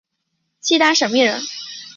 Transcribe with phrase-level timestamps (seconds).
[0.59, 1.39] 契丹审密人。